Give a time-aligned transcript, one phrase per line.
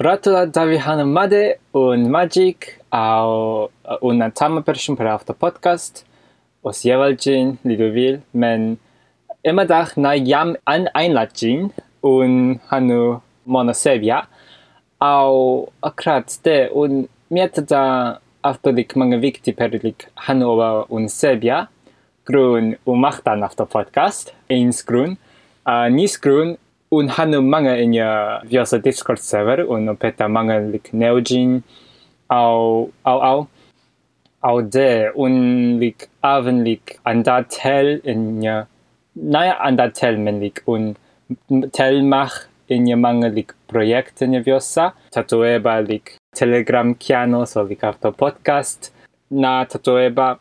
[0.00, 3.68] Hana Made un Magic au
[4.00, 6.04] una tama person per after podcast.
[6.62, 8.78] Os jevalgin Lidovil men
[9.42, 11.72] immer dach na jam an einlatgin
[12.04, 14.28] un hanu monasebia
[15.00, 21.66] au akrat de un mieta da afterlik mga vikti perlik hanu un sebia
[22.24, 25.16] grun un machtan after podcast eins grun
[25.66, 26.56] uh, nis grun
[26.90, 29.60] un hanu mga in ya viosa discord server?
[29.68, 31.62] Un peta mga lik neojin
[32.30, 33.48] au au au
[34.42, 35.12] au de.
[35.16, 38.66] Un lik aven lik andatel in ya
[39.16, 40.96] naja andatel men lik un
[41.72, 47.62] tel mach in ya mga lik projekt in ya viosa tatoeba lik telegram kiano so
[47.62, 48.90] lik after podcast.
[49.30, 50.38] Na tatoeba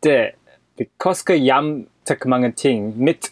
[0.00, 0.32] de.
[0.78, 3.28] Lik koska jam tak mga ting mit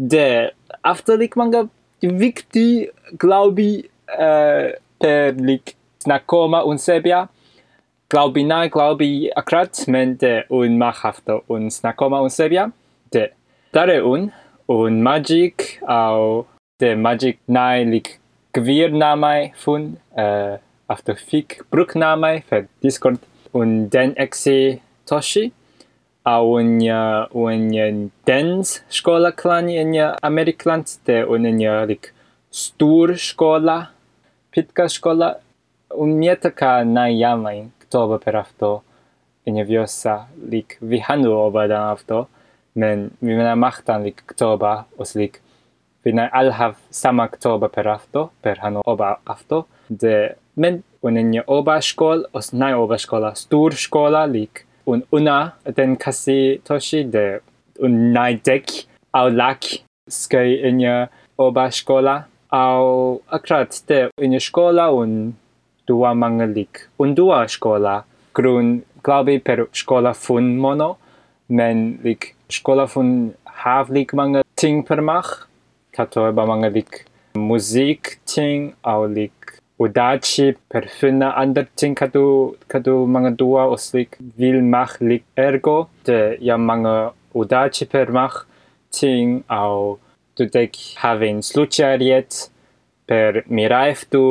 [0.00, 0.50] un de
[0.82, 1.68] after lik mga
[2.02, 5.76] vikti glaubi uh, per lik
[6.06, 7.28] Nakoma un Sebia.
[8.08, 12.72] Glaubi na, glaubi akrat, men de un machafto un Nakoma un Sebia.
[13.12, 13.30] De
[13.72, 14.30] dare un,
[14.68, 16.46] un magic au
[16.80, 18.18] de magic nai lik
[18.54, 20.56] gwir namai fun, uh,
[20.88, 23.18] after fik bruk namai fer Discord
[23.52, 25.52] un den exe toshi.
[26.24, 32.12] aunya unen dens skola klan in amerikland te unenya lik
[32.50, 33.90] stur skola
[34.52, 35.40] pitka skola
[35.96, 38.82] un mietaka na jama ktoba per afto
[39.46, 42.28] enya viosa lik vihandu obadan afto
[42.74, 45.40] men vimena machtan lik ktoba os lik
[46.04, 52.26] vina alhav sama ktoba per afto per hano oba afto de men unenya oba skol
[52.32, 55.38] os na oba skola stur skola lik un una
[55.76, 57.40] den kasi toshi de
[57.84, 58.66] un nai dek
[59.12, 59.62] au lak
[60.08, 60.96] skai in ja
[61.38, 62.16] oba skola
[62.52, 65.34] au akrat de in ja skola un
[65.86, 68.04] dua mga lik un dua skola
[68.34, 70.90] grun glaube per skola fun mono
[71.48, 75.30] men lik skola fun hav lik mga ting per mach
[75.92, 76.92] kato eba mga lik
[77.34, 82.26] musik ting au lik udachi per funa ander ting kadu
[82.72, 86.94] kadu mga dua os lik vil mach lik ergo de ja mga
[87.40, 88.36] udachi per mach
[88.98, 89.98] ting au
[90.36, 92.32] du dek havin sluchariet
[93.08, 93.44] per
[94.12, 94.26] du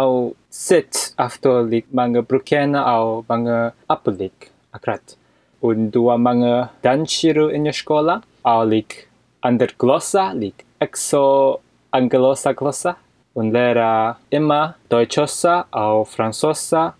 [0.00, 5.16] au sit after lik mga brukena au mga apulik akrat.
[5.62, 9.08] Un dua mga danshiru in skola au lik
[9.42, 11.60] under glossa lik exo
[11.92, 12.96] anglosa glossa
[13.36, 16.92] und lära immer deutschosa och fransosa,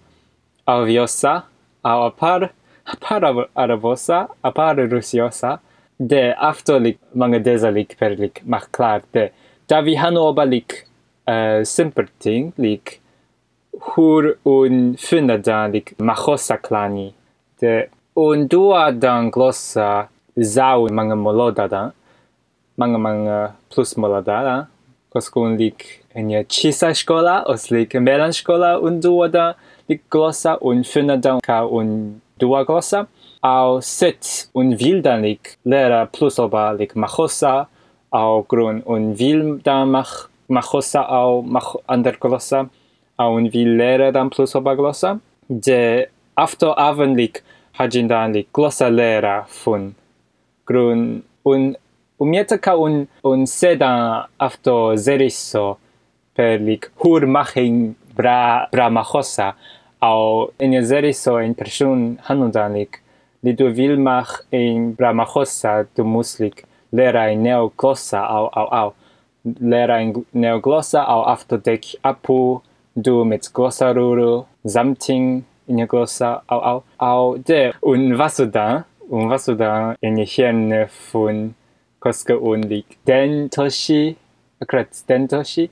[0.64, 1.42] aviosa,
[1.82, 2.52] och apar,
[2.84, 5.58] apar arabosa, apar rusiosa.
[5.96, 9.30] Det aftolik många dessa lik per lik, mach klart det.
[9.66, 10.72] Där vi har några lik
[11.24, 13.00] äh, eh, simperting, lik
[13.96, 17.14] hur un fundadan lik machosa klani.
[17.60, 21.90] Det un duadan glossa zau många molodadan,
[22.74, 24.66] många många plus molodadan.
[25.12, 29.46] Koskun lik en ya chisa skola os lik melan skola un dua da
[29.88, 31.88] lik glossa un funda dan ka un
[32.40, 33.00] dua glossa
[33.42, 37.68] au sit un vildan lik lera plus oba lik machosa
[38.10, 40.14] au grun un vil da mach
[40.48, 42.60] machosa au mach ander glossa
[43.18, 45.10] a un vi lera dan plus oba glossa
[45.50, 46.06] de
[46.44, 47.34] after avenlik
[47.78, 49.84] hajin dan lik glossa lera fun
[50.68, 51.00] grun
[51.44, 51.62] un
[52.22, 53.92] umieta ka un un seda
[54.46, 55.76] after zerisso
[56.36, 59.48] per lik hur machin bra bra machosa
[60.00, 62.92] au in zerisso in person hanu dan lik
[63.42, 66.56] li du vil mach in bra machosa du muslik
[66.92, 68.94] lera in neo glossa au au au.
[69.60, 72.60] Lera in neoglossa au after dek apu
[72.96, 76.82] du mit glossaruru samting in glossa au au.
[76.98, 81.54] Au de un vasuda un in hien fun
[82.00, 82.98] koska un lik.
[83.06, 84.16] Den toshi
[84.60, 85.70] akrat den toshi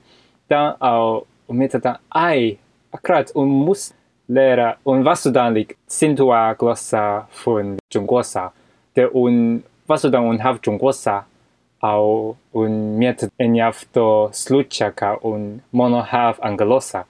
[0.49, 2.57] da au umeta da ai
[2.91, 3.93] akrat un mus
[4.29, 8.51] lera un vasuda lik sintua glossa fun junggosa
[8.95, 11.25] de un vasuda un hav junggosa
[11.81, 17.05] au un miet eniafto slucha ka un mono hav anglosa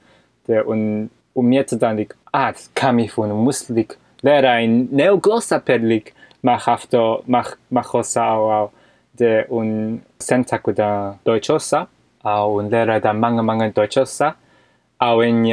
[0.47, 6.13] de un un miet dan lik at kami fun muslik lera in neoglossa per lik
[6.43, 8.71] ma hafto mach machosa au au
[9.17, 11.87] de un sentaku da deutschosa
[12.27, 14.37] au în lera da manga manga dochosa.
[14.97, 15.45] Au în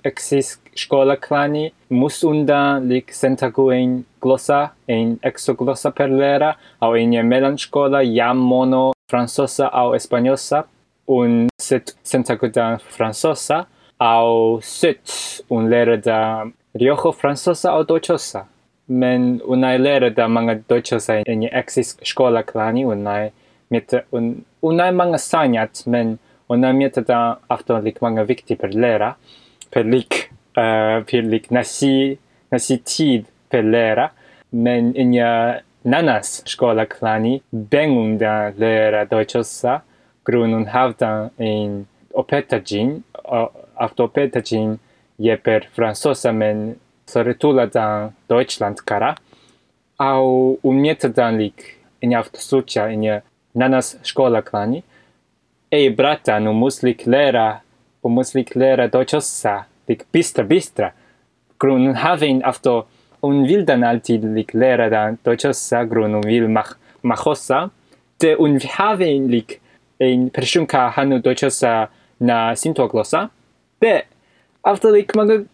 [0.00, 6.56] exis scola clani musunda lic sentaguen glossa en exoglossa per lera.
[6.78, 10.68] Au în melan scola jam mono fransosa au espaniosa
[11.04, 15.00] un set sentagudan fransosa au set
[15.46, 18.48] un lera da riojo fransosa au dochosa.
[18.84, 23.32] Men unai lera da manga dochosa en exis scola clani unai
[23.68, 24.02] med
[24.60, 29.14] undan många sanningar men undan med den afton lik många viktiga pelera
[29.70, 32.18] pelik uh, eh, pelik nasi
[32.50, 34.10] nasi tid pelera
[34.50, 39.80] men inga nanas skola klani bengunda lera deutschosa
[40.24, 43.02] grunun havdan in opetajin
[43.32, 44.78] uh, after opetajin
[45.16, 46.76] jeper fransosa men
[47.06, 49.14] så retula dan Deutschland kara.
[49.96, 51.60] Au un mietă dan lic,
[51.98, 53.22] în avtosucea, în
[53.56, 54.82] nanas shkola klani.
[55.72, 57.60] Ey brata, nu musliklera,
[58.00, 60.92] po musliklera dochossa, dik bistra bistra.
[61.58, 62.86] Grun havin afto
[63.26, 67.70] un vildan alti liklera dan dochossa grun un vil mach machossa.
[68.18, 69.60] Te un havin lik
[70.00, 71.88] in pershunka hanu dochossa
[72.20, 73.30] na sintoglosa
[73.80, 74.02] De
[74.64, 75.46] afto lik mag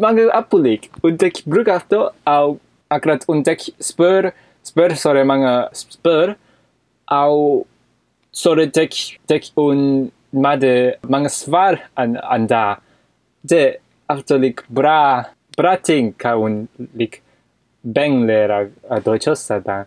[0.00, 2.58] mag apulik und dik brugafto au
[2.90, 6.36] akrat und dik spur spur sore manga spur
[7.10, 7.66] au
[8.32, 8.92] sore tek
[9.26, 12.80] tek un made manga svar an anda
[13.44, 13.62] de
[14.08, 15.24] after lik bra
[15.56, 17.22] brating ka un lik
[17.84, 19.84] beng lera a dochosa da.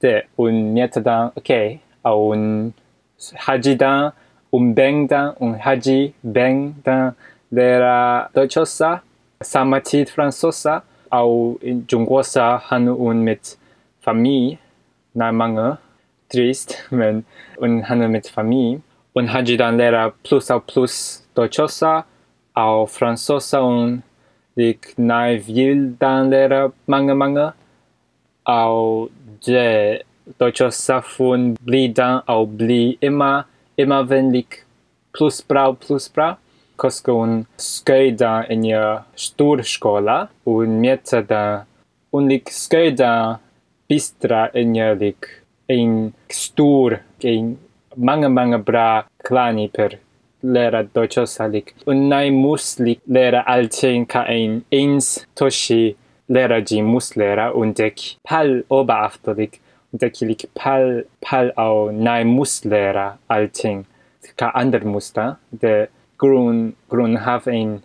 [0.00, 2.72] De un mieta da okay au un
[3.34, 4.12] haji da
[4.52, 7.12] un beng da un haji beng da
[7.52, 9.00] lera dochosa
[9.42, 13.56] samatit francosa au in jungosa hanu un mit
[14.04, 14.58] famille
[15.14, 15.78] na manga
[16.32, 17.24] trist men
[17.64, 18.80] un hanu mit famille
[19.18, 20.94] un haji dan lera plus au plus
[21.36, 22.04] dochosa
[22.54, 24.00] au francosa un
[24.56, 27.46] lik nai vil dan lera manga manga.
[28.46, 29.08] Au
[29.46, 30.02] de
[30.38, 33.32] dochosa fun bli dan au bli ima
[33.82, 34.64] ima ven lik
[35.12, 36.36] plus bra plus bra.
[36.80, 38.84] Kosko un skøyda in je
[39.26, 41.44] storskola un mieta da.
[42.12, 43.12] Un lik skøyda
[43.88, 45.39] bistra in je lik
[45.70, 47.58] en stor, en
[47.94, 49.98] många, många bra klaniper
[50.40, 51.74] lära Dochosarik.
[51.86, 55.94] Unai Muslik lära allting kan en ens toshi
[56.26, 59.60] lära ji muslära under pal oba aftorik.
[59.92, 63.84] Under kilik pal, pal av nai muslära allting.
[64.36, 65.36] Kan andra musta.
[65.50, 65.86] Det
[66.18, 67.82] grund, grund har en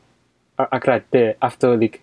[0.56, 1.96] akkurat det aftorik.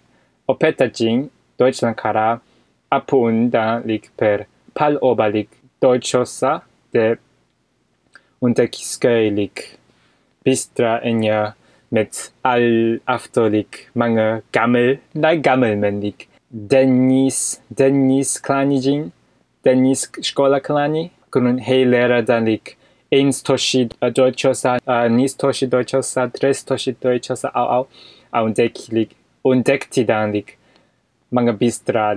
[0.46, 2.40] Och peta jin, Deutschland kara,
[2.88, 5.48] apunda lik per pal oba lik
[5.82, 6.62] deutschosa
[6.92, 7.16] de
[9.30, 9.78] lik
[10.44, 11.54] bistra enja
[11.90, 19.12] mit all after lik mange gammel nei gammel men lik Dennis Dennis Klanijin
[19.64, 22.76] Dennis Skola Klani grun hey lera da lik
[23.12, 24.78] eins toshi deutschosa
[25.10, 27.86] nis toshi deutschosa tres toshi deutschosa au au
[28.32, 30.58] au dek lik und dekti dan lik
[31.30, 32.14] manga bistra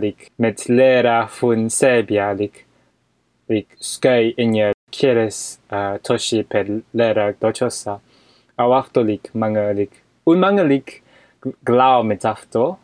[3.48, 8.00] Sky-iny quieres uh, e, tosi per lera dochosa,
[8.58, 11.04] awaftolik mangelik, ulmangelik
[11.64, 12.78] glao metafto,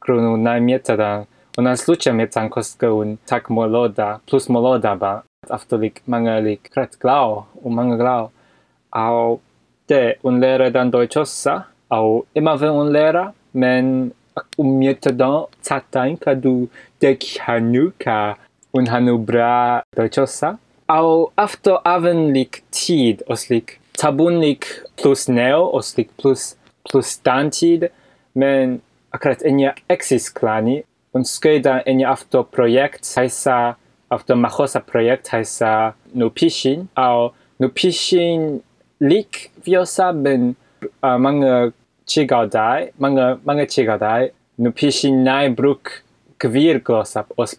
[0.00, 1.26] krunu na mietadan,
[1.58, 7.74] ona slucha metan koska un tak moloda, plus moloda ba, aftolik mangelik krat glau, un
[7.74, 8.30] mange glao,
[8.92, 9.40] au
[9.88, 14.12] te un lera dan dochosa, au imave un lera, men
[14.58, 16.68] un mietadan tatain kadu
[17.00, 18.36] dek hanuka,
[18.72, 25.28] ka un hanu bra deutschosa au after aven lik tid os lik tabun lik plus
[25.28, 27.90] neo os lik plus plus stantid
[28.34, 28.80] men
[29.12, 30.84] akrat enya exis klani.
[31.14, 33.76] Un skeda enya after projekt heisa
[34.10, 38.62] after machosa projekt heisa no pishin au no pishin
[39.00, 40.56] lik viosa ben
[41.02, 41.72] uh, manga
[42.06, 46.02] chigaudai manga manga chigaudai no pishin nai bruk
[46.38, 47.54] kvir glosa os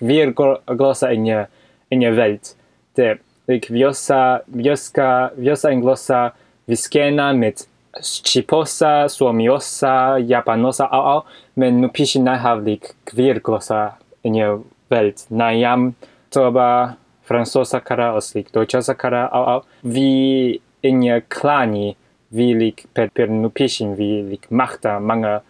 [0.00, 1.46] virglosa inne,
[1.90, 2.54] inne welt.
[2.96, 6.32] Det, like wiosa, wioska, wiosa inglosa
[6.68, 7.64] Viskena mit
[8.02, 11.22] chiposa, suomiosa, japanosa, au, au,
[11.56, 14.58] men nu pisin na havlik virglosa inne
[14.90, 15.24] welt.
[15.30, 15.94] Na jam
[16.30, 19.62] toba fransosa kara oslik, dochasa kara, au, au.
[19.82, 21.96] Vi inne klani,
[22.30, 23.94] vi lik per, per nu Pishin.
[23.96, 25.42] vi lik machta manga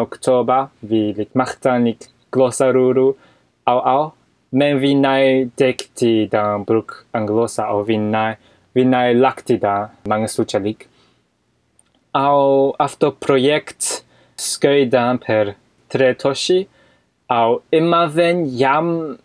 [0.00, 0.68] oktober.
[0.82, 3.14] vi lik machta lik glosaruru,
[3.66, 4.12] au au.
[4.52, 8.36] Men dekti dektidan bruk anglosa au vinay
[8.74, 10.88] vinay laktidan mangesuçalik
[12.12, 14.04] au afto projekt
[14.36, 15.54] sköydan per
[15.88, 16.68] tretoshi
[17.28, 19.18] au imaven jam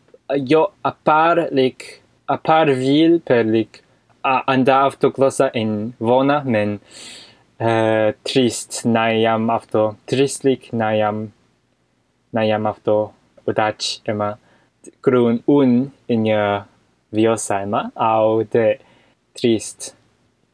[0.50, 3.84] jo apar lik apar vil per lik
[4.24, 6.80] a anda autoglossa in vona men
[7.60, 11.32] uh, trist naiam afto tristlik naiam
[12.34, 12.98] naiam afto
[13.48, 14.38] udach ema
[15.02, 16.66] grun un inya
[17.12, 18.80] viosa ema au de
[19.34, 19.96] trist.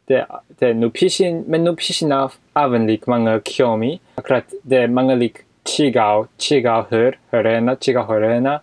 [0.08, 0.26] De
[0.60, 7.76] de nupishin men nupishin auf avenlik manga kyomi akrat de mangalik chigao chigao her herena
[7.76, 8.62] chigao herena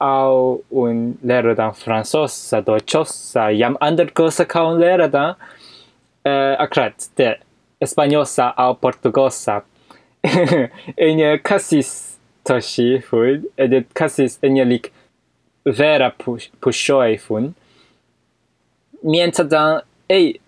[0.00, 5.34] au un lero dan fransos sa dochos sa jam ander cosa ca un lero dan
[6.24, 7.36] eh, akrat de
[7.80, 9.62] espanyosa au portugosa.
[10.96, 12.11] In casis
[12.42, 14.92] Tashi-ful, egyet kasis enyelik
[15.62, 16.14] vera
[16.60, 17.54] pushoi-fun.
[19.02, 20.40] Mientzadan ei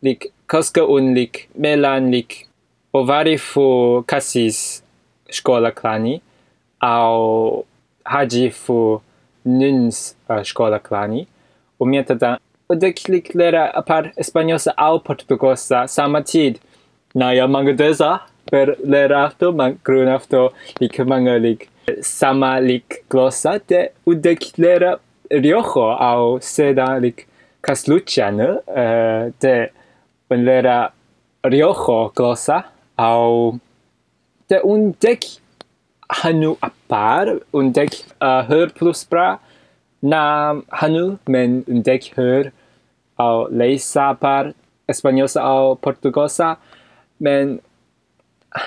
[0.00, 2.48] lik koska unlik melan lik
[2.92, 4.82] ovarifu kasis
[5.28, 6.22] szkola klani,
[6.78, 7.64] au
[8.04, 9.02] hajifu
[9.42, 11.26] nuns uh, szkola klani.
[11.78, 16.58] Umientadan odeklik lera apar espanyosa au portugosa samatid.
[17.14, 18.20] Naya mangadeza?
[18.50, 20.42] per lerato man grunafto
[20.80, 21.68] lik mangalik
[22.02, 24.98] sama lik glossa de udeklera
[25.30, 27.26] riojo au seda lik
[27.62, 30.92] caslucian uh, eh, de lera
[31.44, 32.58] riojo glossa
[32.98, 33.58] au
[34.48, 35.22] de un dec
[36.08, 39.38] hanu apar un dec eh, uh, hör plus bra
[40.02, 42.52] na hanu men un dec hör
[43.18, 44.52] au leisa par
[44.88, 46.56] espanyosa au portugosa
[47.20, 47.58] men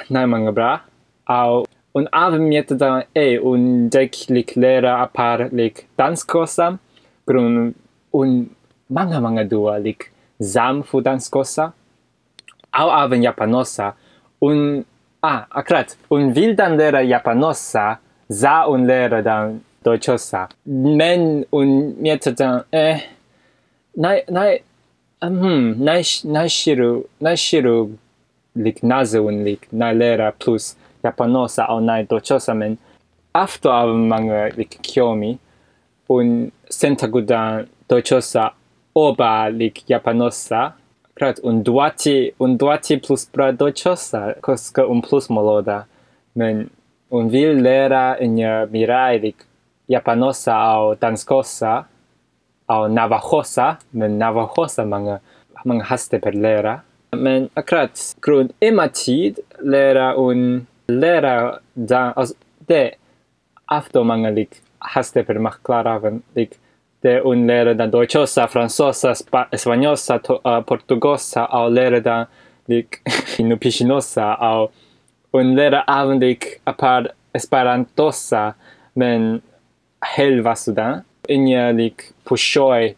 [0.09, 0.81] na manga bra
[1.27, 1.65] au.
[1.95, 6.77] Un ave mieta da e un dec lik lera apar lik danskosa
[7.27, 7.73] grun
[8.13, 8.49] un
[8.89, 11.73] manga manga dua lik zam fu danskosa
[12.71, 13.95] au ave japanosa
[14.41, 14.85] un
[15.21, 15.97] Ah, akrat.
[16.09, 20.47] Un vildan lera japanosa za un lera dan deutschosa.
[20.65, 22.99] Men un mieta dan eh
[23.97, 24.61] nai nai
[25.21, 27.97] hm nai nai shiru nai shiru
[28.65, 32.77] lik naze un lik nai lera plus japanosa au nai deutschosa men
[33.43, 35.31] after av manga lik kyomi
[36.15, 38.43] un sentagudan deutschosa
[39.05, 40.61] oba lik japanosa
[41.19, 45.85] Prat, un duati, un duati plus bradochosa, cosca un plus moloda.
[46.33, 46.69] Men
[47.11, 49.43] un vil lera in ja mirai lik
[49.91, 51.73] japanosa au danskosa
[52.69, 55.19] au navajosa, men navajosa manga
[55.65, 56.77] manga haste per lera.
[57.11, 58.53] Men akkurat grund
[58.93, 62.95] tid lära und lära dan, alltså det
[63.71, 64.49] efter många lik
[64.79, 66.49] hastigheter man klarar av lik
[67.01, 69.15] det und lära den deutschosa, fransosa,
[69.57, 72.25] spanjosa, uh, portugosa och lära den
[72.65, 72.87] lik
[73.37, 74.71] inupishinosa och
[75.31, 78.53] und lära även lik apart esperantosa
[78.93, 79.41] men
[80.01, 81.01] helva sudan.
[81.27, 82.95] Inga lik pushoj,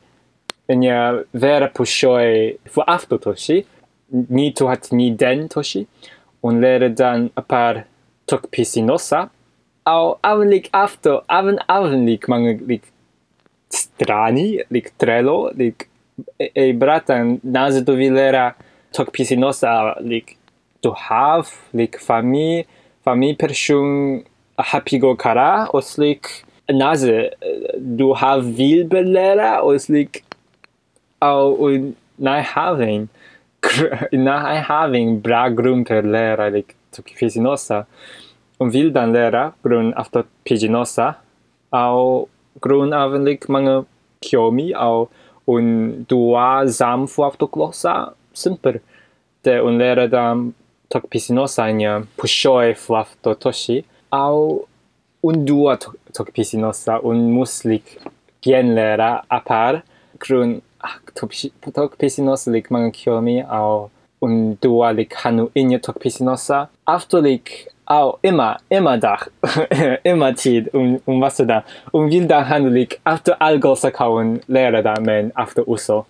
[0.67, 3.63] inga vera pushoj för aftotoshi.
[4.11, 5.47] 2002年
[6.41, 7.85] und lehre dann ein paar
[8.27, 9.29] Tokpisinosa.
[9.83, 12.87] Auch abendlich after, abend, abendlich, man liegt
[13.73, 15.87] strani, liegt trello, liegt,
[16.37, 18.55] ej, e bratan, nazy do vilera,
[18.91, 20.37] Tokpisinosa, liegt
[20.81, 22.65] do have, liegt Famie,
[23.03, 24.23] Famie pershun,
[24.57, 27.31] hapigo kara, os liegt Nase,
[27.77, 30.23] du have vilbelera, os liegt
[31.19, 31.57] auch,
[32.17, 33.09] nein, haben.
[34.27, 37.85] nai having bra grum per lera, lik tok pisinosa,
[38.59, 41.15] un vildan lera, grun afto piginosa,
[41.71, 42.27] au
[42.61, 43.85] grun avenlik manga
[44.21, 45.09] kiomi au
[45.47, 48.81] un dua zam fu autoglossa simper.
[49.43, 50.53] De un lera dam
[50.89, 53.83] tok pisinosa in pushoi fu auto toshi.
[54.11, 54.67] Au
[55.23, 57.97] un dua tok pisinosa un muslik
[58.41, 59.81] gen lera apar
[60.19, 60.61] grun
[61.73, 63.89] tok pisinosa lik manga kiomi au
[64.21, 69.27] un dua lik hanu inja tok pisinosa after lik au immer immer dach
[70.03, 74.95] immer tid um um was da um vil da handlik after algo sakauen lehrer da
[74.99, 76.05] men after uso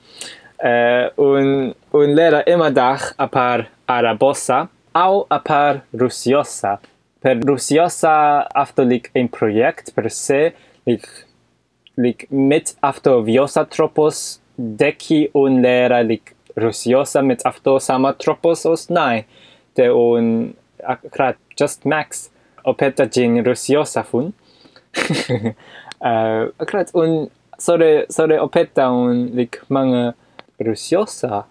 [0.63, 6.79] äh un un lehrer immer dach a par arabosa au a par rusiosa
[7.21, 10.51] per rusiosa after lik ein projekt per se
[10.85, 11.07] lik
[11.97, 18.89] lik mit after viosa tropos deki un lera lik rusiosa med afto sama tropos os
[18.89, 19.25] nai
[19.75, 20.53] de un
[20.83, 22.29] akrat just max
[22.65, 24.33] opeta gin rusiosa fun.
[26.03, 30.15] Eh, uh, akrat un sore sore opeta un lik manga
[30.59, 31.43] rusiosa.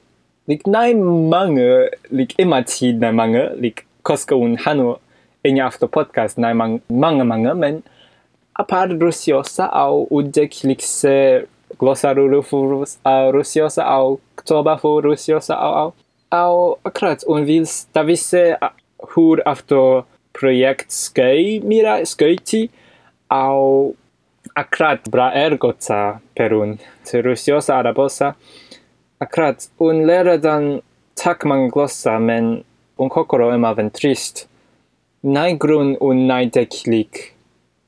[0.49, 4.97] Lik nai manga lik imati na manga lik koska un hanu
[5.45, 7.83] en afto podcast nai mang, manga manga men
[8.59, 11.47] apart rusiosa au udek lik se
[11.81, 15.93] glossarurufurus au rusiosa au ctobafurrusiosa au
[16.31, 17.87] au au krat un vils.
[17.93, 18.57] Tavisse
[19.17, 22.71] hur afto projekt skei mira skeiti
[23.31, 23.95] au
[24.55, 26.79] akrat bra ergotsa perun
[27.13, 28.35] rusiosa arabosa
[29.21, 30.81] akrat un leradan
[31.15, 32.65] takman glossa men
[32.99, 34.47] un kokoro ema ventrist
[35.23, 37.35] naigrun un naideklik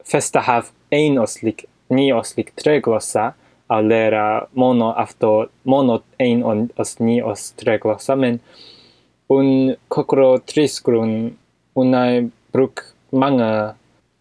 [0.04, 3.32] festa hav ein oslik ni oslik tre glossa
[3.69, 6.42] al lera mono afto mono ein
[6.76, 8.40] os ni os tre glossa men
[9.28, 11.37] un kokoro trist grun
[11.75, 13.75] un nai bruk manga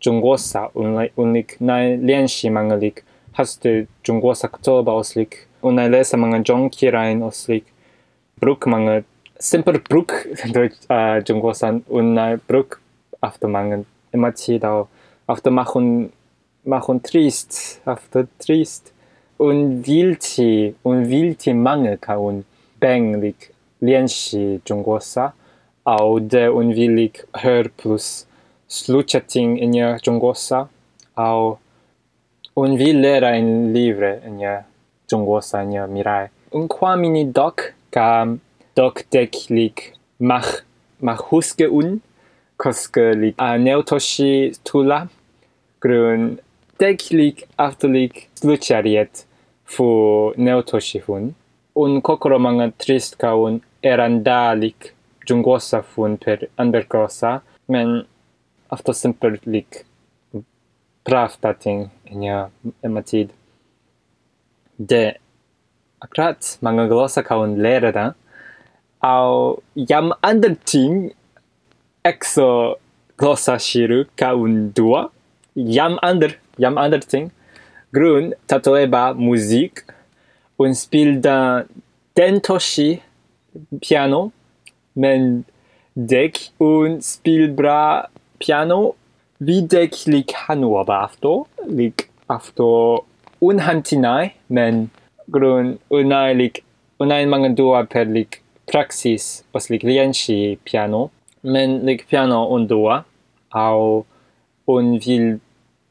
[0.03, 3.03] junggosa un un lik nai lianshi manga lik
[3.38, 7.65] haste junggosa ktoba os lik un nai lesa manga jongkirain os lik.
[8.39, 9.03] Bruk manga
[9.39, 10.12] simper bruk
[10.53, 12.81] durch uh, junggosa un nai bruk
[13.21, 13.83] after manga
[14.13, 14.88] immer chi da
[15.27, 16.12] after machen
[16.65, 18.90] machen trist after trist
[19.41, 22.43] un vilti un vilti mangel ka un
[22.81, 23.50] benglik
[23.81, 25.33] lienshi jungosa
[26.31, 28.27] de un vilik her plus
[28.67, 30.69] sluchating in ja jungosa
[31.15, 31.57] au
[32.55, 34.63] un villera in livre in ja
[35.10, 38.27] jungosa in ja mirai un quamini doc ka
[38.75, 40.62] doc deklik mach
[41.01, 42.00] mach huske un
[42.57, 45.07] koske lik a neotoshi tula
[45.81, 46.38] grün
[46.79, 49.25] deklik aftelik sluchariet
[49.73, 49.87] fu
[50.45, 51.25] neutoshi fun
[51.83, 53.55] un kokoro manga trist ka un
[53.91, 54.79] erandalik
[55.27, 57.31] junggosa fun per undergrossa
[57.71, 57.89] men
[58.73, 59.85] after simple lik
[61.03, 62.49] pravdating in ja
[62.83, 63.29] ematid.
[64.77, 65.03] De
[66.01, 68.05] akrat manga glossa ka un lerada
[69.01, 71.13] au jam ander ting
[72.11, 72.77] exo
[73.17, 75.09] glossa shiru ka un dua
[75.55, 77.31] jam ander jam ander ting
[77.93, 79.83] grun tatoeba musik
[80.60, 81.63] un spil da
[82.15, 83.01] dentoshi
[83.81, 84.31] piano
[84.95, 85.43] men
[85.95, 88.07] dek un spil bra
[88.39, 88.95] piano
[89.41, 91.33] dek lik hanua ba afto
[91.77, 92.70] lik afto
[93.42, 94.89] un hantinai men
[95.33, 96.63] grun unai lik
[97.00, 101.01] unai manga dua per lik praxis os lik lienshi piano
[101.44, 102.96] men lik piano un dua
[103.65, 104.05] au
[104.68, 105.39] un vil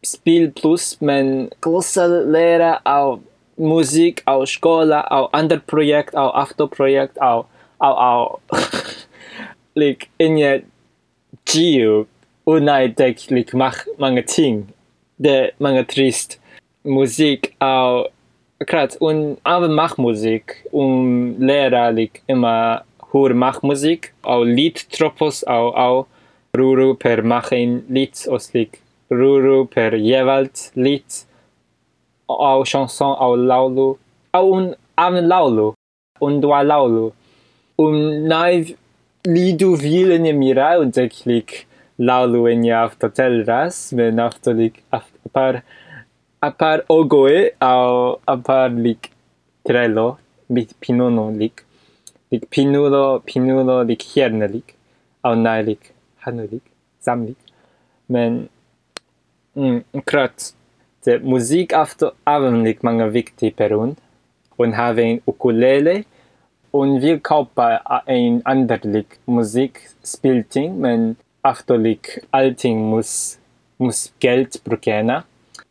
[0.02, 3.20] spil plus men glossa lera au
[3.58, 7.46] musik au scola au ander projekt au afto projekt au
[7.80, 8.40] au au
[9.80, 10.52] lik in je
[11.46, 12.06] giu
[12.46, 14.64] unai dek lik mach manga ting
[15.18, 16.40] de manga trist
[16.84, 18.08] musik au
[18.66, 20.64] krat un ave mach musik.
[20.72, 22.82] Um lera lik immer
[23.12, 24.12] hur mach musik.
[24.22, 26.06] Au lied tropos au au
[26.54, 28.80] ruru per machen lied os lik
[29.11, 31.27] ruru per Jevalt lit
[32.29, 33.88] au chanson au laulu
[34.33, 35.73] au un am laulu
[36.20, 37.12] un dua laulu.
[37.79, 37.96] Un
[38.29, 38.75] naiv
[39.25, 41.66] lidu vilen emira un zeklik
[41.99, 45.01] laulu en jafta telras men aftolik a
[46.49, 49.11] apar ogoe au apar lik
[49.64, 50.07] trello
[50.55, 51.64] bit pinono lik
[52.31, 54.75] lik pinulo pinulo lik hiernelik
[55.25, 55.92] au nailik
[56.25, 56.64] hanulik
[57.07, 57.40] samlik
[58.09, 58.49] men
[59.61, 60.53] mm, krat
[61.05, 63.96] de musik afto avem lik manga vikti perun.
[64.59, 66.05] Un have ein ukulele.
[66.73, 73.38] Un wir kaupa ein ander lik musik spilting men afto lik alting mus
[73.79, 75.25] mus geld brukena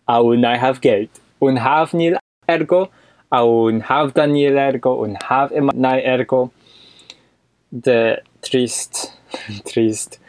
[0.08, 1.10] au nai have geld.
[1.42, 2.90] Un have nil ergo.
[3.32, 5.04] Au un have daniel ergo.
[5.04, 6.52] Un have immer nai ergo.
[7.72, 9.14] De trist
[9.70, 10.20] trist.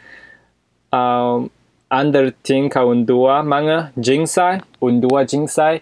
[0.93, 1.49] Um
[1.91, 5.81] ander ting ka un dua manga jingsai un dua jingsai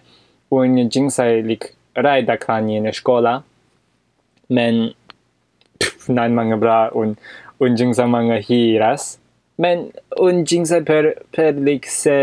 [0.50, 1.64] un jingsai lik
[2.04, 3.34] rai da kani in skola
[4.56, 4.80] men
[6.08, 7.16] nan manga bra un
[7.60, 9.06] un jingsai manga hiras
[9.58, 9.86] men
[10.26, 11.02] un jingsai per
[11.36, 12.18] per lik se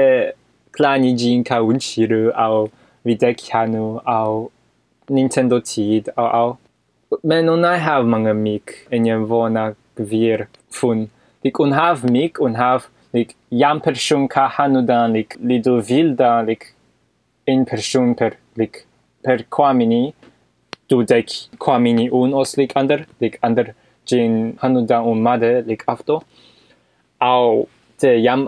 [0.75, 2.69] klani jin ka un shiru au
[3.05, 3.85] videk hanu
[4.17, 4.51] au
[5.09, 6.49] nintendo tid au au
[7.23, 9.65] men un i have manga mik en jem vona
[9.97, 10.47] gvir
[10.77, 11.07] fun
[11.43, 16.73] lik un have mik un have Like jam person ka hanudan, like lido vilda, like,
[17.47, 18.85] in person per lik
[19.23, 20.13] per kwamini
[20.89, 23.73] dudek kwamini un os like ander, like ander
[24.05, 26.21] ĝin hanudan made lik afto.
[27.21, 27.67] Aŭ
[27.97, 28.47] te jam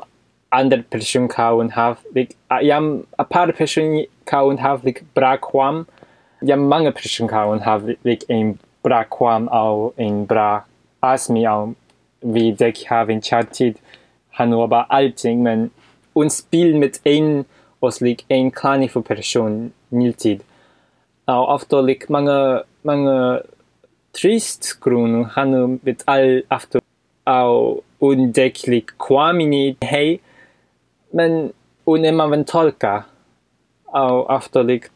[0.51, 5.85] ander person ka un hav, lik jam aparte person ka un hav lik brakwam,
[6.43, 10.63] jam mange person ka un hav lik bra brakwam aŭ in bra
[11.03, 11.73] asmi aŭ
[12.35, 13.45] vi dek havin ĉar
[14.37, 15.71] hanu aber alting men
[16.15, 17.45] un spiel mit ein
[17.81, 20.41] os lik ein klani fu person niltid
[21.27, 23.43] au after like mga mga
[24.13, 26.81] trist grun hanu mit all after
[27.25, 30.19] au undeklik quamini hey
[31.13, 31.53] men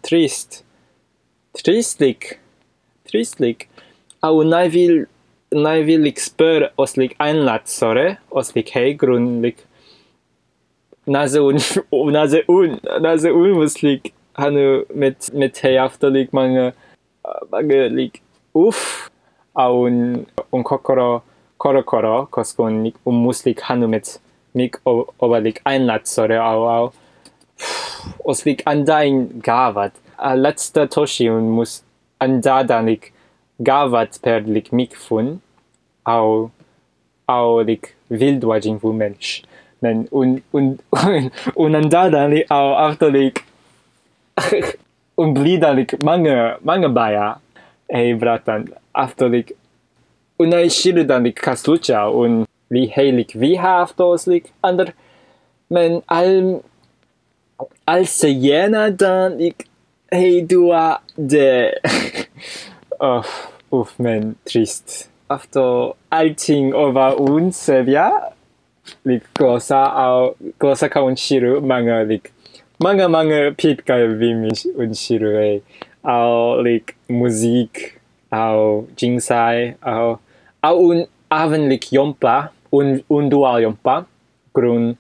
[0.02, 0.64] trist
[1.54, 2.40] tristlik
[3.06, 3.70] tristlik
[4.22, 5.13] au naivil naivil lik spör os lik einlat sore os
[8.56, 9.58] lik hey grun lik
[11.08, 11.58] naze un
[12.18, 16.74] naze un naze un was lik hanu mit mit hey after lik mange
[17.52, 18.22] mange lik
[18.56, 19.10] uff
[19.56, 21.24] au un kokoro
[21.58, 24.20] koro koro koskon lik un muslik hanu mit
[24.54, 26.92] mik over lik einlat sore au au.
[28.26, 31.82] Os lik andain gavat a letzter toshi un mus
[32.22, 32.82] andada
[33.64, 35.40] lik gavat per lik mik fun
[36.06, 36.52] au
[37.28, 39.44] au lik wildwajin vu mensch.
[39.82, 40.78] Men un un
[41.56, 43.44] un andada li au after lik
[45.18, 47.36] un blida lik mange mange baya
[47.90, 49.52] ei bratan after lik
[50.40, 54.94] unai shildan lik kaslucha un li heilik vi haftos lik ander
[55.70, 56.62] men al
[57.86, 59.68] al se jena dan lik
[60.12, 61.72] hei dua de.
[63.00, 63.24] Oh,
[64.00, 65.10] men trist.
[65.30, 68.08] After allting over un sevia
[69.06, 72.32] lik glosa au glosa ka un shiru manga lik
[72.84, 74.52] manga manga pit ka vimi
[74.84, 75.62] un shiru e
[76.16, 78.00] au lik musik
[78.32, 80.20] au jingsai au
[80.68, 82.36] au un aven lik yompa
[82.72, 83.96] un un dual yompa
[84.56, 84.96] grun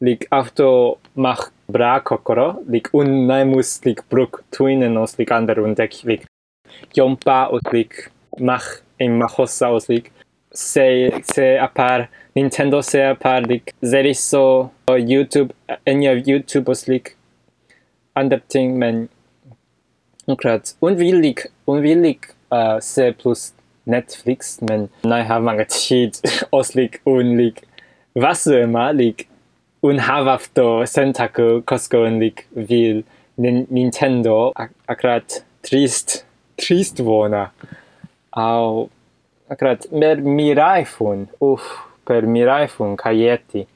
[0.00, 0.72] lik after
[1.16, 6.22] mach bra kokoro lik un naimus lik bruk tuinen os lik ander un dek lik
[7.56, 10.12] os lik mach in mahosa os lik
[10.52, 15.52] se se apar Nintendo se apar lik zeriso YouTube
[15.86, 17.16] enya YouTube os lik
[18.14, 19.08] ander ting men
[20.28, 23.52] ukrat un villik un villik uh, se plus
[23.86, 26.20] Netflix men nai ha manga tid
[26.52, 27.62] os lik un lik
[28.14, 29.28] was immer lik
[29.82, 33.04] un havafto sentaku kosko un lik vil
[33.38, 34.52] Nintendo
[34.88, 36.24] akrat trist
[36.56, 37.50] trist vona
[38.32, 38.90] au
[39.48, 41.62] akrat mer miraifun uf
[42.06, 43.66] per miraifun kayeti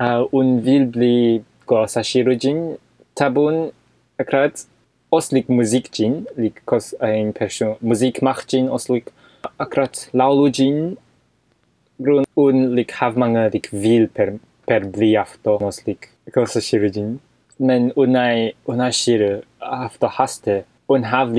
[0.00, 2.76] uh, un vilbli gosa shirujin
[3.14, 3.70] tabun
[4.18, 4.66] akrat
[5.10, 9.12] oslik musik jin lik kos ein person musik macht jin oslik.
[9.58, 10.96] Akrat laulujin
[12.02, 14.34] grun un lik hav manga lik vil per
[14.66, 17.18] per bli afto oslik gosa shirujin
[17.58, 21.32] men unai unai shiru afto haste un hav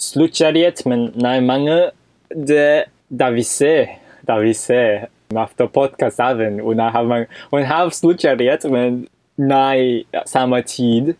[0.00, 1.92] lik sluchariet men nai manga
[2.30, 3.98] de davise.
[4.26, 6.60] Davise after podcast aven.
[6.60, 11.16] Un hav manga un hav sluchariet men nai sama tid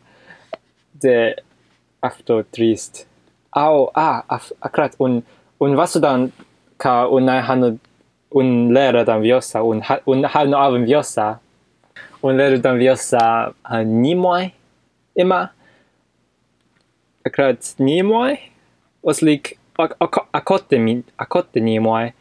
[1.03, 1.35] de
[2.03, 3.07] after trist.
[3.53, 5.23] Au ah af, akrat un
[5.61, 6.31] un vasudan
[6.79, 7.79] ka un nai hanu
[8.33, 11.38] un lera dan viosa un ha, un hanu aven viosa.
[12.23, 13.85] Un lera dan viosa uh,
[19.02, 22.12] nimoi ima akrat nimoi os lik akotte mi akotte nimoi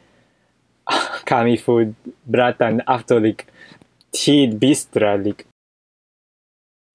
[1.26, 1.94] kami fu
[2.26, 3.46] bratan after lik
[4.12, 5.46] tid bistra lik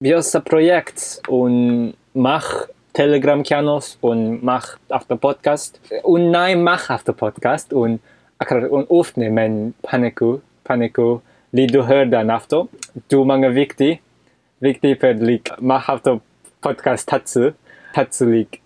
[0.01, 1.21] viosa projekt?
[1.29, 5.79] Un mach telegram kianos un mach after podcast.
[6.03, 7.99] Un nai mach after podcast un
[8.39, 11.21] akrat un ofne men paniku paniku
[11.53, 12.67] li du hördan after
[13.09, 13.99] du manga vikti
[14.61, 16.19] vikti per lik mach after
[16.61, 17.53] podcast tatsu
[17.93, 18.64] tatsu lik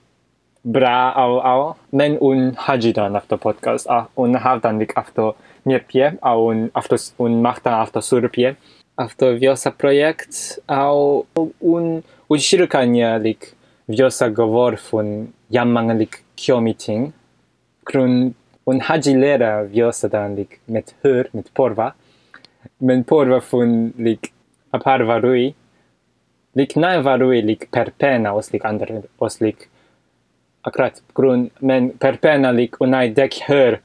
[0.64, 1.76] bra au au.
[1.92, 3.88] Men un hajidan after podcast.
[3.90, 5.34] Ah un havdan dik after
[5.66, 8.56] niepie au un after un machtan after surpie
[8.98, 11.26] after viosa projekt au
[11.62, 13.56] un un shirukania lik
[13.88, 17.14] viosa govor fun jam manga lik kyo meeting.
[17.86, 18.34] Krun
[18.68, 21.94] un hajilera viosa dan lik met hur met porva.
[22.80, 24.32] Men porva fun lik
[24.72, 25.56] aparvarui.
[26.56, 28.90] Lik nai varui lik per pena os lik ander
[30.68, 33.80] akrat grun men per pena lik unai dek hur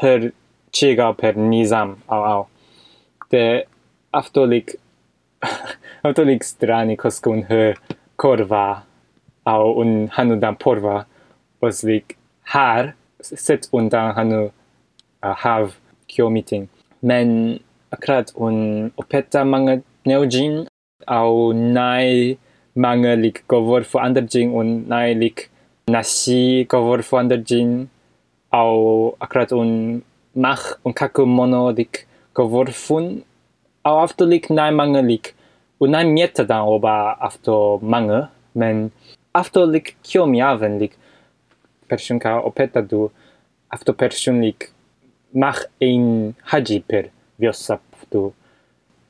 [0.00, 0.32] hur
[0.72, 2.42] chiga per nizam au au.
[3.30, 3.64] De
[4.12, 4.76] aftolik
[6.06, 7.74] aftolik strani koskun hur
[8.16, 8.82] korva
[9.46, 11.06] au un hanu dan porva
[11.60, 12.16] os lik
[12.54, 14.42] har set un dan hanu
[15.22, 15.70] uh, have
[16.08, 16.68] kyo meeting.
[17.02, 17.60] Men
[17.92, 19.74] akrat un opeta manga
[20.06, 20.66] neujin
[21.06, 22.38] au nai
[22.74, 25.50] manga lik govor fu anderjing un nai lik
[25.88, 27.86] nasi govor fu anderjin
[28.50, 30.02] au akrat un
[30.34, 33.22] mach un kaku mono lik govor fun
[33.84, 35.34] au after lik nai manga lik
[35.80, 38.90] un nai mieta dan oba after manga men
[39.32, 40.96] after like kiomi aven like
[41.88, 43.10] person ka opeta du
[43.70, 44.72] after person like
[45.32, 47.04] mach ein haji per
[47.38, 47.78] viosa
[48.10, 48.32] du.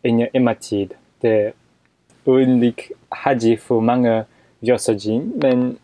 [0.04, 1.54] In ematid de
[2.26, 4.26] un like haji fu manga
[4.62, 5.78] viosa jin men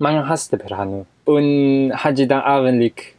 [0.00, 1.04] manga haste per hanu
[1.34, 1.46] un
[2.02, 3.14] haji da aven like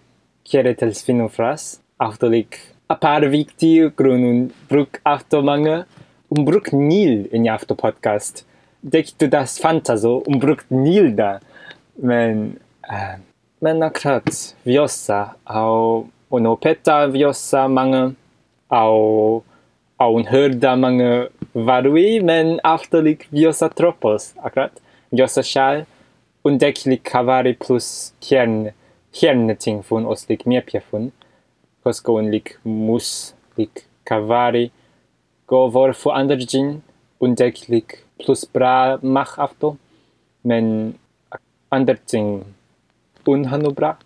[0.46, 1.64] kiere tel sfinu fras
[2.00, 2.60] after like
[2.90, 5.86] a par victi grun un bruk after manga
[6.30, 8.44] un bruk nil in after podcast.
[8.84, 11.40] Dek du das fantaso un bruk nil da.
[12.02, 12.60] Men
[12.90, 13.18] uh,
[13.62, 18.14] men akrat viosa au un opeta viosa manga
[18.70, 19.44] au
[20.00, 24.72] au hörda manga varui men after like viosa tropos akrat.
[25.12, 25.86] Viosa shal
[26.48, 27.88] un dek like kavari plus
[28.26, 28.72] kern
[29.18, 31.12] kern ting fun os like mir pia fun
[31.84, 33.10] kos go un like mus
[33.58, 34.66] like kavari
[35.48, 36.68] go vor fu ander gin
[37.22, 39.78] un dek like plus bra mach afto.
[40.44, 40.96] Men
[41.72, 42.44] ander ting
[43.28, 43.98] un hanu bra.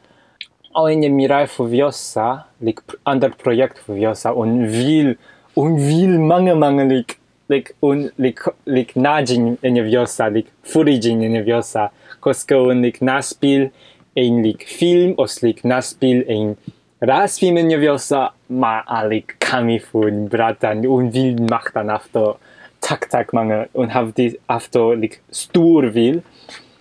[0.91, 4.34] In mirai fu viosa like ander projekt fu viosa.
[4.34, 5.17] Un vil
[5.56, 7.17] un vil mange mange like
[7.53, 13.69] like un like like najin in viosa like furigin in viosa kosko un like naspil
[14.23, 16.55] ein like film os like naspil ein
[17.01, 21.35] rasfilm in viosa ma alik kami fun bratan un vil
[21.73, 22.35] dann after
[22.81, 26.21] tak tak mange un have die after like stur vil.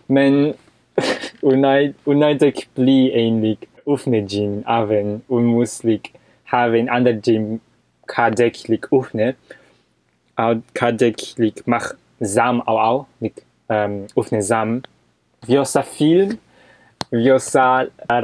[0.09, 0.55] Men
[1.53, 6.13] unai unai dek pli ein like ufne gin aven un mus like
[6.53, 7.61] have ander gym
[8.07, 9.35] kadek like ufne
[10.43, 11.87] au kadek like mach
[12.35, 14.81] sam au au like um, ufne sam.
[15.49, 16.37] Viosa film
[17.13, 17.67] viosa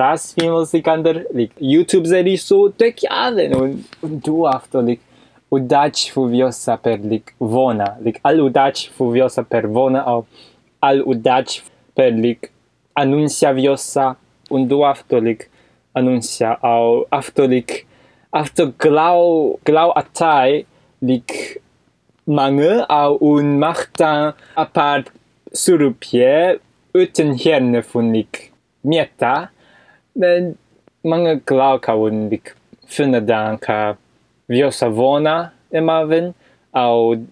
[0.01, 3.73] ras film like ander like youtube seri so dek aven un,
[4.05, 5.01] un du after like
[5.51, 10.27] udach fu viosa per like vona like al udach fu viosa per vona au.
[10.83, 11.63] Al udach
[11.95, 12.51] per like
[12.95, 14.17] annuncia viosa
[14.51, 15.49] un du after like
[15.95, 17.07] annuncia au.
[17.11, 17.87] After like
[18.33, 20.67] after glau glau atai
[21.01, 21.61] like
[22.29, 25.13] Mange av un mahtan apart
[25.53, 26.59] surupje
[26.93, 28.51] utan hjärnefunnik
[28.83, 29.49] meta.
[30.13, 30.57] Men
[31.03, 32.49] många glaukar unvik
[32.87, 33.97] finna danka
[34.47, 36.35] viosavona emaven
[36.73, 37.27] au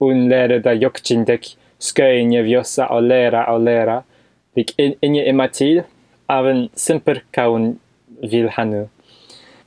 [0.00, 4.02] un lärda jokcindek sköinje viosa au lära och lära.
[4.54, 5.82] Vik inje ematil
[6.26, 7.78] aven simper kaun
[8.22, 8.88] vilhanu.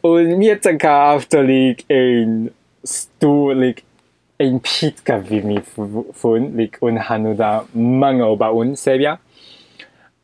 [0.04, 2.50] Un mietanka avtolik en
[2.84, 3.86] storlik
[4.42, 5.58] en Piet ka wie mi
[6.22, 9.20] vun lik un han da mangel bei uns sebia.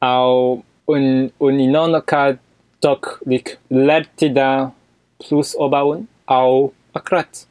[0.01, 2.23] Au un inanner ka
[2.81, 4.71] dok lik läti da
[5.19, 7.45] plus obaun au a krat.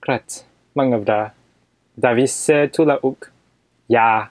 [0.00, 0.44] Krat
[0.74, 1.20] mangel da.
[1.96, 3.30] Da wis to la ook
[3.88, 4.28] ja.